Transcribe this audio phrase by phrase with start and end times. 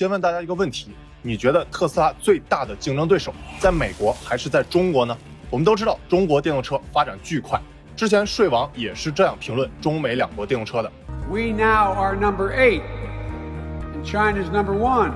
[0.00, 5.14] 先问大家一个问题：你觉得特斯拉最大的竞争对手在美国还是在中国呢？
[5.50, 7.60] 我们都知道中国电动车发展巨快，
[7.94, 10.90] 之前税王也是这样评论中美两国电动车的。
[11.28, 12.80] We now are number eight,
[13.92, 15.12] and China's number one.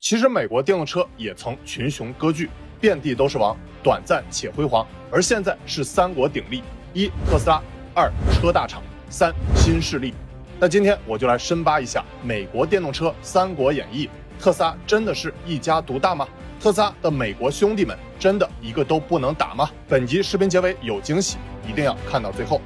[0.00, 2.48] 其实美国电动车也曾群雄割据，
[2.80, 4.86] 遍地都是王，短暂且辉煌。
[5.12, 6.62] 而现在是三国鼎立：
[6.94, 7.60] 一特斯拉，
[7.94, 10.14] 二车大厂，三新势力。
[10.60, 14.06] 那今天我就来深扒一下美国电动车《三国演义》，
[14.42, 16.26] 特斯拉真的是一家独大吗？
[16.60, 19.68] 特斯拉的美国兄弟们真的一个都不能打吗？
[19.88, 22.60] 本集视频结尾有惊喜，一定要看到最后。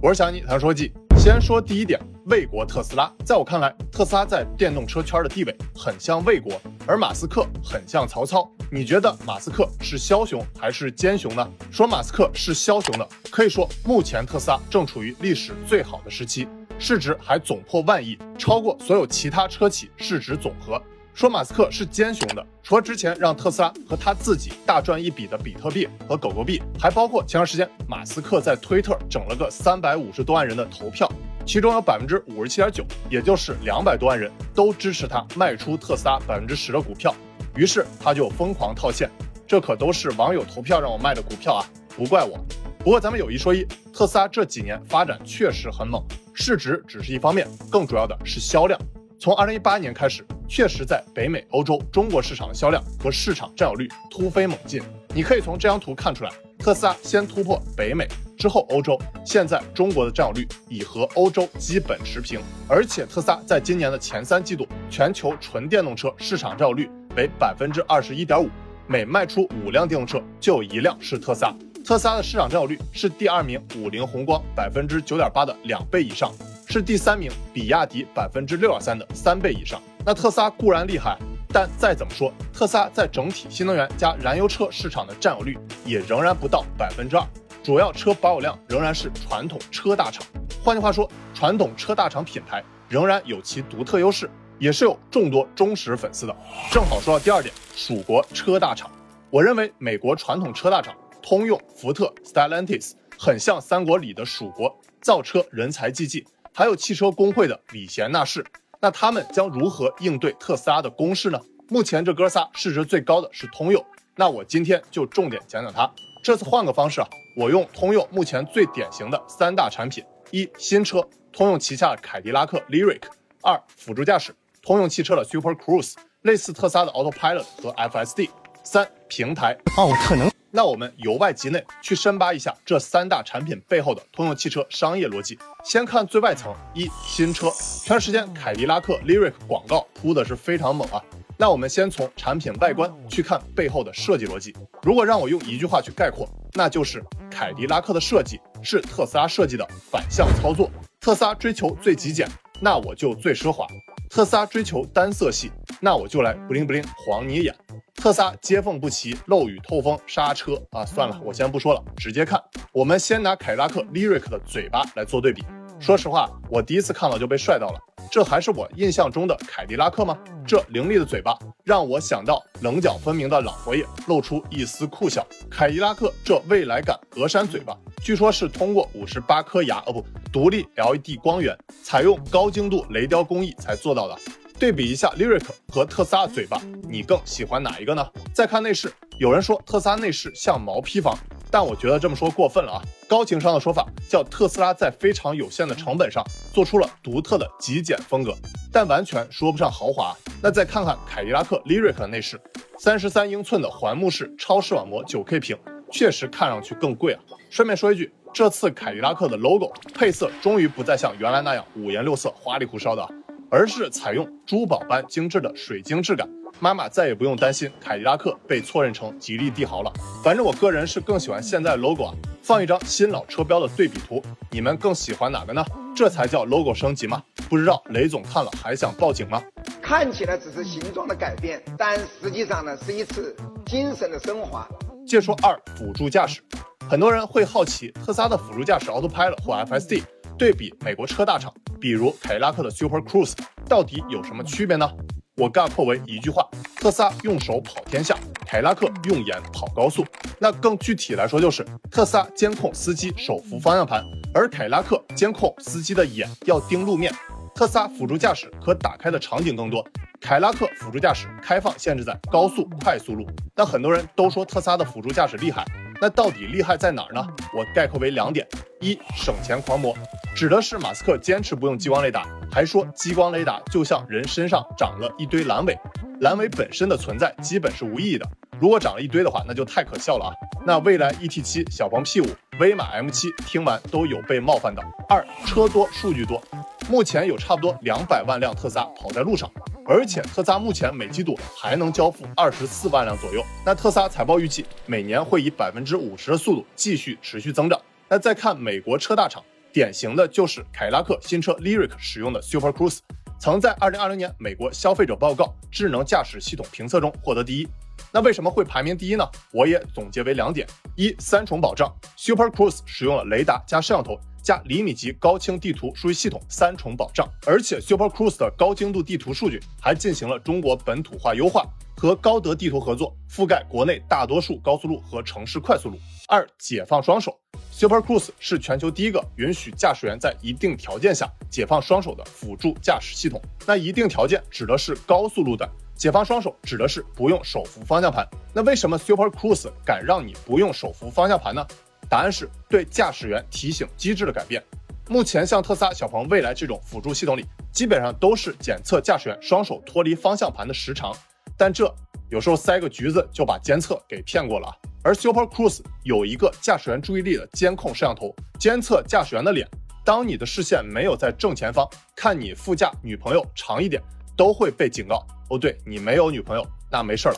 [0.00, 3.12] 我是小尼谈说记，先说第一点，魏国特斯拉。
[3.24, 6.52] 在我看来，特斯拉在电动车圈的地位很像魏国，
[6.86, 8.48] 而马斯克很像曹操。
[8.70, 11.46] 你觉得马斯克是枭雄还是奸雄呢？
[11.72, 16.46] 说马斯克是枭雄的，可以说目前特斯拉正处于历史最好的时期，
[16.78, 20.80] 市值还总破万亿，超过所有其他车企市值总和。
[21.18, 31.10] 说马斯克是奸雄的，除了之前让特斯拉和他自己大赚一笔的比特币和狗狗币，还包括前段时间马斯克在推特整了个三百五十多万人的投票，
[31.44, 37.12] 其中有百分之五十七点九，也就是两百多万人都支持他卖出特斯拉百分之十的股票，
[37.56, 39.10] 于是他就疯狂套现，
[39.44, 41.66] 这可都是网友投票让我卖的股票啊，
[41.96, 42.38] 不怪我。
[42.78, 46.00] 不过咱们有一说一，特斯拉这几年发展确实很猛，
[46.32, 48.78] 市值只是一方面，更主要的是销量。
[49.20, 54.80] 从二零一八年开始，确实在北美、欧洲、中国市场的销量和市场占有率突飞猛进。
[55.12, 58.06] 你可以从这张图看出来，特斯拉先突破北美，
[58.38, 62.40] 之后欧洲，现在中国的占有率已和欧洲基本持平。
[62.68, 68.48] 而且特斯拉在今年的前三季度，全球纯电动车市场占有率为百分之二十一点五，
[68.86, 71.52] 每卖出五辆电动车就有一辆是特斯拉。
[71.84, 76.32] 特斯拉的市场占有率是第二名五菱宏光百分之九点八的两倍以上。
[76.70, 79.80] 是第三名，比亚迪百分之六点三的三倍以上。
[80.04, 81.18] 那特斯拉固然厉害，
[81.50, 85.56] 但再怎么说，特斯拉在整体新能源加燃油车市场的占有率
[85.86, 87.26] 也仍然不到百分之二。
[87.64, 90.22] 主要车保有量仍然是传统车大厂。
[90.62, 94.28] 换句话说，传统车大厂品牌仍然有其独特优势，
[94.58, 96.36] 也是有众多忠实粉丝的。
[96.70, 98.90] 正好说到第二点，蜀国车大厂。
[99.30, 106.26] 我认为美国传统车大厂通用、福特、Stellantis 很像三国里的蜀国，造车人才济济。
[106.58, 108.44] 还有汽车工会的李贤纳士，
[108.80, 111.40] 那他们将如何应对特斯拉的攻势呢？
[111.68, 113.86] 目前这哥仨市值最高的是通用，
[114.16, 115.88] 那我今天就重点讲讲它。
[116.20, 123.02] 这次换个方式啊，我用通用目前最典型的三大产品：一、新车，通用旗下的凯迪拉克 Lyric；
[123.40, 128.28] 二、辅助驾驶，通用汽车的 Super Cruise，类似特斯拉的 Autopilot 和 FSD；
[128.64, 130.28] 三、平台，奥特能。
[130.50, 135.38] 那我们由外及内去深扒一下这三大产品背后的通用汽车商业逻辑。
[135.62, 141.02] 先看最外层，一新车，前段时间凯迪拉克 Lyric 广告铺的是非常猛啊。
[141.36, 144.52] 那我们先从产品外观去看背后的设计逻辑。
[144.82, 150.70] 如果让我用一句话去概括，那就是凯迪拉克的设计是特斯拉设计的反向操作。
[150.98, 152.28] 特斯拉追求最极简，
[152.60, 153.66] 那我就最奢华；
[154.10, 157.54] 特斯拉追求单色系，那我就来 bling bling 晃你眼。
[157.94, 162.42] 特斯拉接缝不齐，漏雨透风，刹车啊，算了，我先不说了，直接看。
[162.72, 165.44] 我们先拿凯迪拉克 Lyric 的嘴巴来做对比。
[165.78, 167.78] 说实话，我第一次看到就被帅到了，
[168.10, 170.18] 这还是我印象中的凯迪拉克吗？
[170.46, 175.26] 这凌厉的嘴巴让我想到棱角分明的老佛爷，露出一丝酷笑。
[175.50, 184.18] 凯迪拉克这未来感格栅嘴巴，据说是通过五十八颗牙，哦不，独立 LED 光源，采用高精度雷雕工艺才做到的。
[184.58, 188.04] 对比一下 Lyric 和特斯拉嘴巴，你更喜欢哪一个呢？
[188.32, 191.16] 再看内饰，有人说特斯拉内饰像毛坯房，
[191.50, 192.82] 但我觉得这么说过分了啊。
[193.08, 198.34] 高情商的说法叫特斯拉在非常有限的成本上做出了独特的极简风格，
[198.72, 200.14] 但完全说不上豪华。
[200.42, 202.40] 那再看看凯迪拉克 Lyric 的内饰，
[202.78, 205.56] 三十三英寸的环幕式超视网膜 9K 屏，
[205.90, 207.20] 确实看上去更贵啊。
[207.50, 213.08] 顺便说一句，这次凯迪拉克的 logo 配色终于不再像原来那样五颜六色、花里胡哨的。
[213.50, 216.28] 而是采用珠宝般精致的水晶质感，
[216.60, 219.92] 妈妈再也不用担心凯迪拉克被错认成吉利帝豪了。
[220.22, 225.64] 反正我个人是更喜欢现在的 logo 啊，放一张新老车标的对比图，你们更喜欢哪个呢？
[225.94, 227.22] 这才叫 logo 升级吗？
[227.48, 229.42] 不知道雷总看了还想报警吗？
[229.80, 233.34] 看起来只是形状的改变，但实际上呢是一次
[233.66, 234.68] 精神的升华。
[235.06, 236.42] 接着说二辅助驾驶，
[236.90, 240.02] 很多人会好奇特斯拉的辅助驾驶 Autopilot 或 FSD
[240.36, 241.52] 对比美国车大厂。
[241.80, 243.32] 比如凯迪拉克的 Super Cruise
[243.68, 244.90] 到底有什么区别呢？
[245.38, 246.46] 我概括为一句话：
[246.76, 250.04] 特斯拉用手跑天下，凯拉克用眼跑高速。
[250.40, 254.04] 那更具体来说，就是特斯拉监控司机手扶方向盘，
[254.34, 257.12] 而凯拉克监控司机的眼要盯路面。
[257.54, 259.84] 特斯拉辅助驾驶可打开的场景更多，
[260.20, 263.26] 凯拉克辅助驾驶开放限制在高速快速路。
[263.56, 265.64] 那很多人都说特斯拉的辅助驾驶厉害，
[266.00, 267.26] 那到底厉害在哪儿呢？
[267.52, 268.46] 我概括为两点：
[268.80, 269.92] 一，省钱狂魔，
[270.36, 275.78] 指的是马斯克坚持不用激光雷达，还说激光雷达就像人身上长了一堆阑尾，
[276.20, 278.28] 阑尾本身的存在基本是无意义的，
[278.60, 280.30] 如果长了一堆的话，那就太可笑了啊！
[280.66, 282.28] 那蔚来 ET7、小鹏 P5、
[282.58, 284.82] 威马 M7 听完都有被冒犯的。
[285.08, 286.42] 二，车多数据多。
[286.90, 289.50] 目前有差不多两百万辆特斯拉跑在路上，
[289.86, 293.44] 而且特斯拉目前每季度还能交付二十四万辆左右。
[293.64, 297.78] 那特斯拉财报预计每年会以百分之五十的速度继续持续增长。
[298.08, 302.98] 那再看美国车大厂，典型的就是凯迪拉克新车 Lyric 使用的 Super Cruise，
[303.38, 307.68] 曾在二零二零年美国消费者报告智能驾驶系统评测中获得第一。
[308.12, 309.28] 那为什么会排名第一呢？
[309.52, 310.66] 我也总结为两点：
[310.96, 314.18] 一，三重保障，Super Cruise 使用了雷达加摄像头。
[314.40, 321.66] 加厘米级高清地图数据系统三重保障，而且 Super Cruise 的高精度地图数据还进行了中国本土化优化，
[321.96, 325.98] 和高德地图合作，覆盖国内大多数高速路和城市快速路。
[326.28, 327.38] 二、解放双手
[327.78, 333.40] ，Super Cruise 是全球第一个允许驾驶员在一定条件下解放双手的辅助驾驶系统。
[333.64, 338.28] 那一定条件指的是高速路段，解放双手指的是不用手扶方向盘。
[338.52, 341.64] 那为什么 Super Cruise 敢让你不用手扶方向盘呢？
[342.08, 344.60] 答案是对驾驶员提醒机制的改变。
[345.08, 351.16] 目前像特斯拉、小鹏、蔚来这种辅助系统里，基本上都是检测驾驶员双手脱离方向盘的时长，
[351.56, 351.94] 但这
[352.28, 354.66] 有时候塞个橘子就把监测给骗过了。
[355.02, 359.68] 而 Super Cruise 有一个驾驶员注意力的监控摄像头，监测驾驶员的脸。
[360.04, 364.02] 当你的视线没有在正前方，看你副驾女朋友长一点，
[364.36, 365.26] 都会被警告。
[365.50, 367.36] 哦，对你没有女朋友，那没事了。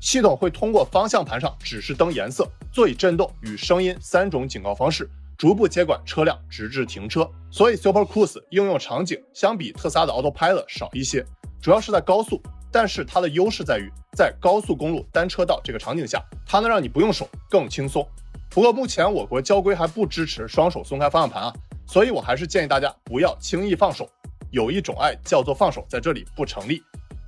[0.00, 7.28] 系统会通过方向盘上指示灯颜色、座椅震动与声音三种警告方式，逐步接管车辆，直至停车。
[7.50, 11.24] 所以 Super Cruise 应用场景相比特斯拉的 Autopilot 少一些，
[11.60, 12.40] 主要是在高速。
[12.70, 18.06] 但是它的优势在于，在高速公路单车道这个场景下，它能让你不用手更轻松。
[18.50, 21.52] 不过目前我国交规还不支持双手松开方向盘啊，
[21.86, 24.08] 所以我还是建议大家不要轻易放手。
[24.50, 26.82] 有一种爱叫做放手，在这里不成立。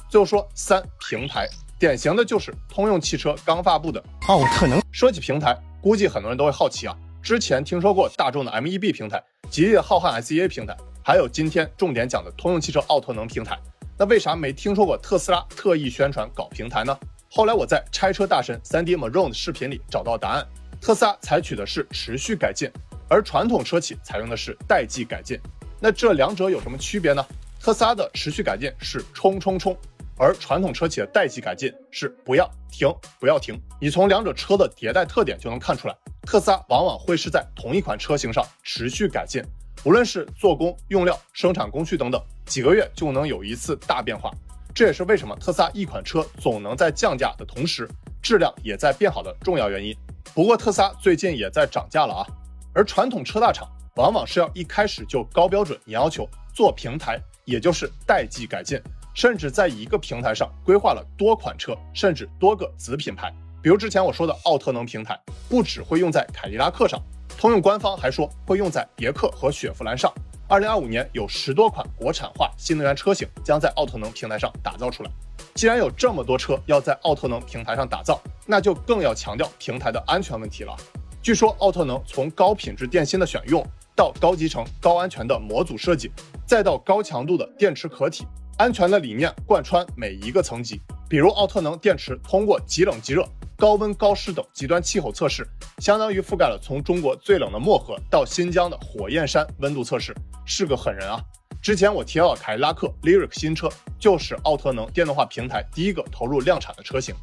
[0.08, 1.48] 最后说三平台。
[1.78, 4.78] 典型的就是通用汽车刚发布的奥特能。
[4.92, 6.94] 说起平台，估计很多人都会好奇啊。
[7.22, 13.58] 之前听说过大众的 MEB 平台、吉利的浩瀚 SEA 平台，还有今天重点讲的通用汽车奥特能平台。
[14.00, 16.98] 那为啥没听说过特斯拉特意宣传搞平台呢？
[17.30, 20.46] 后来我在拆车大神 3D Maroon 的视频里找到答案。
[20.80, 22.70] 特斯拉采取的是持续改进，
[23.10, 25.38] 而传统车企采用的是代际改进。
[25.78, 27.22] 那这两者有什么区别呢？
[27.60, 29.76] 特斯拉的持续改进是冲冲冲。
[30.16, 33.60] 而传统车企的代际改进是不要停，不要停。
[33.78, 39.44] 你从两者车的迭代特点就能看出来，特斯拉往往会是在同一款车型上持续改进，
[39.84, 44.28] 无论是做工、用料、生产工序等等，几个月就能有一次大变化。
[44.74, 47.88] 这也是为什么特斯拉一款车总能在降价的同时，
[48.20, 49.96] 质量也在变好的重要原因。
[50.34, 52.26] 不过特斯拉最近也在涨价了啊。
[52.74, 58.80] 而传统车大厂往往是要一开始就高标准、严要求做平台，也就是代际改进。
[59.14, 63.32] 甚至在一个平台上规划了多款车，甚至多个子品牌。
[63.62, 67.00] 比如之前我说的奥特能平台，不只会用在凯迪拉克上，
[67.36, 70.12] 通用官方还说会用在别克和雪佛兰上。
[70.50, 75.10] 二零二五年有十多款国产化新能源车型将在奥特能平台上打造出来。
[75.54, 80.76] 既然有这么多车要在奥特能平台上打造，那就更要强调平台的安全问题了。
[81.22, 86.10] 据说奥特能从高品质电芯的选用，到高集成、高安全的模组设计，
[86.44, 88.26] 再到高强度的电池壳体。
[88.58, 93.24] 安全的理念贯穿每一个层级，比如奥特能电池通过极冷极热、
[93.60, 95.46] 高温高湿等极端气候测试，
[95.80, 101.20] 相当于覆盖了从中国最冷的漠河到新疆的火焰山温度测试，是个狠人啊！
[101.60, 107.14] 之前我提到的凯迪拉克 Lyric 新车就是奥特能电动化平台第一个投入量产的车型。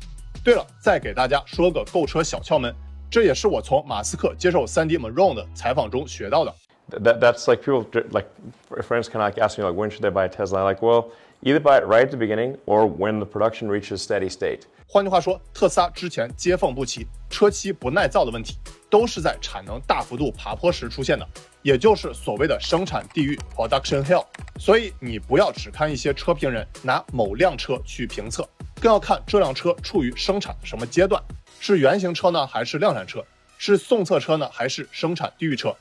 [0.44, 2.72] 对了，再给大家说个购车小窍门，
[3.10, 6.54] 这也是我从马斯克接受 3D Maron 的采访中学到的。
[6.90, 8.28] That, that's like people like
[8.82, 10.64] friends kind of like ask me like when should they buy a Tesla?
[10.64, 11.12] Like well.
[11.44, 14.62] Either buy it right at the beginning or when the production reaches steady state。
[14.88, 18.58] 换句话说，特斯拉之前接缝不齐、车漆不耐造的问题，
[18.90, 21.28] 都是在产能大幅度爬坡时出现的，
[21.62, 24.26] 也就是所谓的生产地狱 （production hell）。
[24.58, 28.44] 所以你不要只看一些车评人拿某辆车去评测，
[28.82, 31.22] 更要看这辆车处于生产什么阶段，
[31.60, 33.24] 是原型车呢，还是量产车？
[33.60, 35.76] 是送测车呢，还是生产地狱车？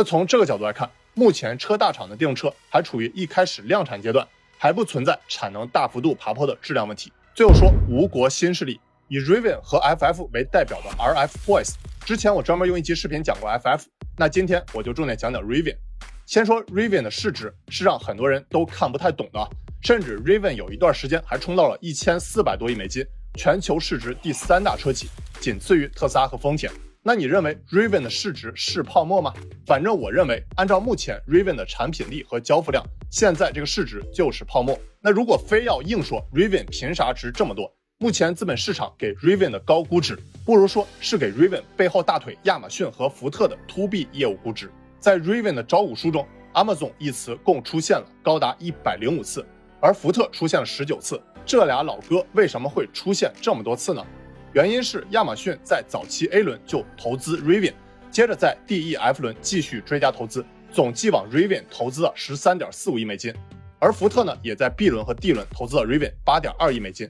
[0.00, 4.26] 那从这个角度来看，目前车大厂的电动车还处于一开始量产阶段。
[4.56, 7.12] 还不存在产能大幅度爬坡的质量问题。
[7.34, 11.74] 最后说吴国新势力，以 Rivian 和 FF 为代表的 RF Boys。
[12.06, 13.82] 之前我专门用一期视频讲过 FF，
[14.16, 15.76] 那今天我就重点讲讲 Rivian。
[16.24, 19.46] 先说 Rivian 的市值是让很多人都看不太懂的，
[19.82, 23.04] 甚至 Rivian 有一段时间还冲到了一千四百多亿美金，
[23.34, 26.72] 全球市值第三大车企，仅次于特斯拉和丰田。
[27.02, 29.32] 那你认为 Rivian 的市值是泡沫吗？
[29.64, 34.78] 反正我认为，按照目前 Rivian 的产品力和交付量，现在这个市值就是泡沫。
[35.00, 37.74] 那如果非要硬说 Rivian 凭啥值这么多？
[37.96, 40.14] 目前资本市场给 Rivian 的高估值，
[40.44, 44.70] 不如说是给 Rivian 背后大腿亚马逊和福特的 To B 业务估值。
[44.98, 49.42] 在 Rivian 的招股书中，Amazon 一词共出现了高达一百零五次，
[49.80, 51.18] 而福特出现了十九次。
[51.46, 54.06] 这俩老哥为什么会出现这么多次呢？
[54.52, 57.72] 原因是亚马逊在早期 A 轮就投资 Rivian，
[58.10, 63.32] 接着在 D、E、F 轮继续追加投资，总计往 Rivian 投资了十三点四五亿美金。
[63.78, 67.08] 而福特呢，也在 B 轮和 D 轮投资了 Rivian 八点二亿美金。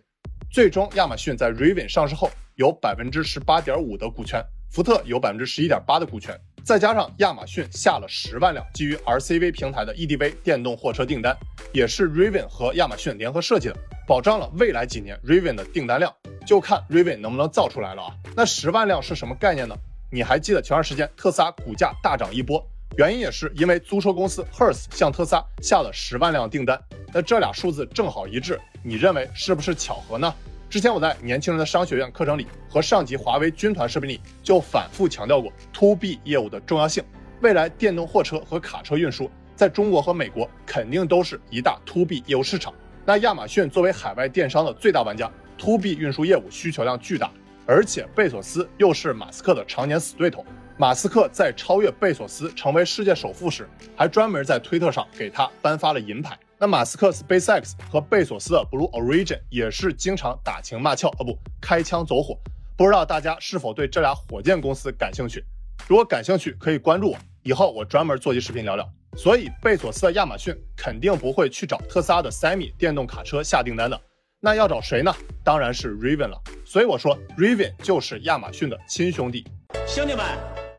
[0.52, 11.34] 最终，亚马逊在 Rivian 上市后有百分之十八点五的股权，福特有百分之十一点八的股权，再加上亚马逊下了十万辆基于 RCV 平台的 EDV 电动货车订单，
[11.72, 13.76] 也是 Rivian 和亚马逊联合设计的，
[14.10, 16.12] 保障了未来几年 Rivian 的订单量。
[16.44, 18.12] 就看 Rivian 能不能造出来了啊？
[18.34, 19.76] 那十万辆是什么概念呢？
[20.10, 22.60] 你还记得前段时间特斯拉股价大涨一波，
[22.96, 26.76] 原因也是因为租车公司 Hertz 向特斯拉下了十万辆订单。
[27.12, 30.34] 那这俩数字正好一致，你认为是不是巧合呢？
[30.68, 37.04] 之前我在年轻人的商学院课程里和上级华为军团视频里就反复强调过 To B 业务的重要性。
[37.42, 42.74] 未来电动货车和卡车运输在中国和美国肯定都是一大 To B 业务市场。
[43.10, 45.28] 那亚马逊作为海外电商的最大玩家。
[45.58, 47.28] To B 运输业务需求量巨大，
[47.66, 50.46] 而且贝索斯又是马斯克的常年死对头。
[50.78, 56.38] 马斯克在超越贝索斯成为世界首富时，还专门在推特上给他颁发了银牌。
[56.56, 62.38] 那马斯克 SpaceX 和贝索斯的 Blue Origin 也是经常打情骂俏，哦不，开枪走火。
[62.76, 65.44] 不知道大家是否对这俩火箭公司感兴趣？
[65.88, 68.88] 如果感兴趣，可以关注我，以后我专门做期视频聊聊。
[69.16, 74.00] 所以贝索斯的亚马逊肯定不会去找特斯拉的 Semi 电动卡车下订单的。
[74.40, 75.14] 那要找谁呢？
[75.44, 76.40] 当然是 Rivian 了。
[76.64, 79.44] 所以我说 Rivian 就是亚马逊的亲兄弟。
[79.86, 80.24] 兄弟们，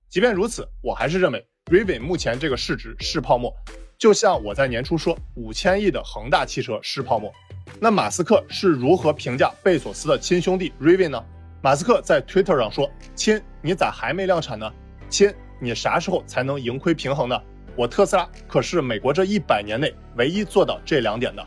[0.09, 3.53] 即便如此，我还是认为 Rivian 目前这个市值是泡沫。
[3.99, 7.31] 就像我在年初说五千亿的恒大汽车是泡沫。
[7.79, 11.23] 那马斯克是如何评价贝索斯的亲兄弟 Rivian 呢？
[11.61, 14.73] 马斯克在 Twitter 上说：“亲，你咋还没量产呢？
[15.09, 17.39] 亲，你啥时候才能盈亏平衡呢？
[17.81, 21.43] 我特斯拉可是美国这一百年内唯一做到这两点的。”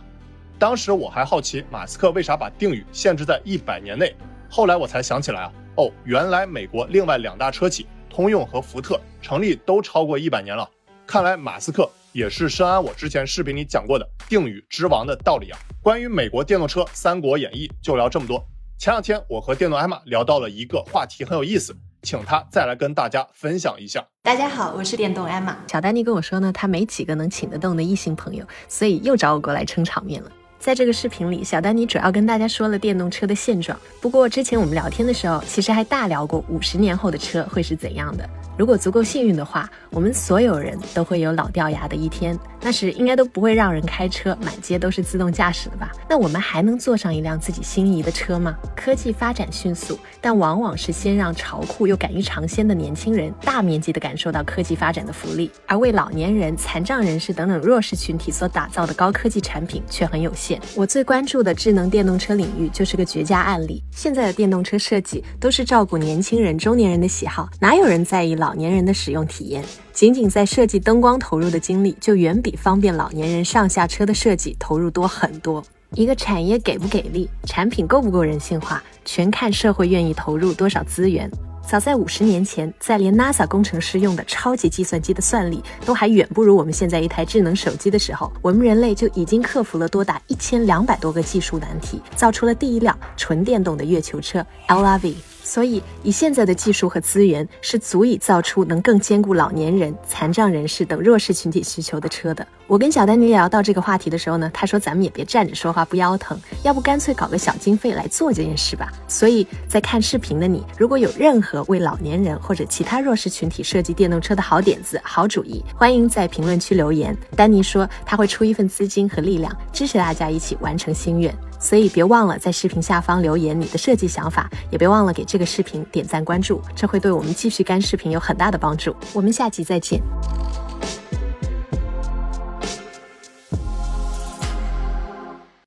[0.59, 4.13] 当时我还好奇马斯克为啥把定语限制在一百年内，
[4.51, 10.69] 后来我才想起来啊，哦，原来美国另外两大车企通用和福特成立都超过一百年了，
[11.07, 15.59] 看来马斯克也是深谙我之前视频里讲过的定语之王的道理啊。
[15.81, 18.45] 关于美国电动车《三国演义》就聊这么多。
[18.77, 24.05] 前两天我和电动艾玛聊到了一个话题很有意思，请他再来跟大家分享一下。
[24.23, 25.57] 大家好，我是电动艾玛。
[25.67, 30.31] 小丹妮跟我说呢，他没几个能请得动的异性朋友，所以又找我过来撑场面了。
[30.65, 33.79] 在这个视频里，小丹尼主要跟大家说了电动车的现状。
[34.01, 38.27] 不过之前我们聊天的时候，其实还大聊过五十年后的车会是怎样的。
[38.57, 45.91] 如果足够幸运的话，我们所有人都会有老掉牙的一天，那时应该都不会让人开车，满街都是自动驾驶的吧？
[46.09, 48.57] 那我们还能坐上一辆自己心仪的车吗？
[48.75, 60.54] 科技发展迅速，但往往是先让潮酷又敢于尝鲜的年轻人大面积的感受到科技发展的福利，而为老年人、残障人士等等弱势群体所打造的高科技产品却很有限。
[60.75, 63.83] 我最关注的智能电动车领域就是个绝佳案例。
[63.93, 68.55] 现在的电动车设计都是照顾年轻人、中年人的喜好，哪有人在意老？
[68.55, 75.65] 年人的使用体验，仅仅在设计灯光投入的精力，就远比方便老年人上下车的设计投入多很多。
[75.91, 81.31] 一个产业给不给力，产品够不够人性化，全看社会愿意投入多少资源。
[81.67, 95.15] 早在五十年前，在连 NASA 工程师用的超级计算机的算力都还远不如我们现在一台智能手机的时候，我们人类就已经克服了多达一千两百多个技术难题，造出了第一辆纯电动的月球车 LRV。
[95.45, 102.45] 所以，以现在的技术和资源，是足以造出能更兼顾老年人、残障人士等弱势群体需求的车的。
[102.67, 117.15] 我跟小丹尼聊到这个话题的时候呢，他说：“咱们也别站着说话不腰疼，要不干脆搞个小经费来做这件事吧。”所以，在看视频的你，如果有任何为老年人或者其他弱势群体设计电动车的好点子、好主意，欢迎在评论区留言。
[117.37, 121.37] 丹尼说他会出一份资金和力量，支持大家一起完成心愿。
[121.65, 128.95] 所以别忘了在视频下方留言你的设计想法，也别忘了给这个视频点赞关注，这会对我们继续干视频有很大的帮助。
[129.15, 129.99] 我们下期再见。